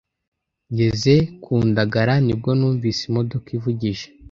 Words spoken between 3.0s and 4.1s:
imodoka ivugije